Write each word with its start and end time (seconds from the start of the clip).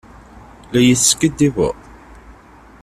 La 0.71 0.79
yi-teskiddibeḍ? 0.85 1.75